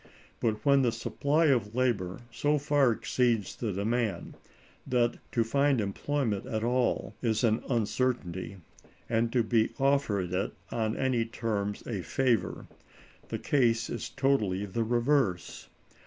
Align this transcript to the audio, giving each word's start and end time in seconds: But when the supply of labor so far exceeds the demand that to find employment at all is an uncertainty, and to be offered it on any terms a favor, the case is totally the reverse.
But 0.39 0.65
when 0.65 0.81
the 0.81 0.91
supply 0.91 1.45
of 1.45 1.75
labor 1.75 2.21
so 2.31 2.57
far 2.57 2.91
exceeds 2.91 3.55
the 3.55 3.71
demand 3.71 4.35
that 4.87 5.19
to 5.33 5.43
find 5.43 5.79
employment 5.79 6.47
at 6.47 6.63
all 6.63 7.13
is 7.21 7.43
an 7.43 7.61
uncertainty, 7.69 8.57
and 9.07 9.31
to 9.31 9.43
be 9.43 9.69
offered 9.79 10.33
it 10.33 10.53
on 10.71 10.97
any 10.97 11.23
terms 11.25 11.85
a 11.85 12.01
favor, 12.01 12.65
the 13.29 13.37
case 13.37 13.91
is 13.91 14.09
totally 14.09 14.65
the 14.65 14.83
reverse. 14.83 15.67